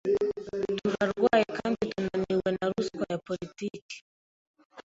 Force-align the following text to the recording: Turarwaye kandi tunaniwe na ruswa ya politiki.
Turarwaye 0.79 1.45
kandi 1.57 1.79
tunaniwe 1.91 2.49
na 2.57 2.65
ruswa 2.71 3.03
ya 3.11 3.17
politiki. 3.27 3.95